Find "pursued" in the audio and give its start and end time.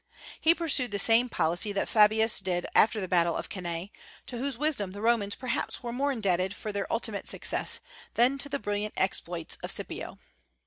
0.55-0.89